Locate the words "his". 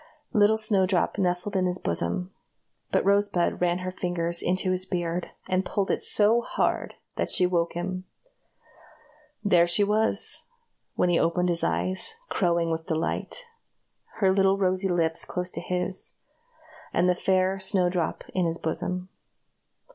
1.67-1.77, 4.71-4.83, 11.49-11.63, 15.61-16.13, 18.47-18.57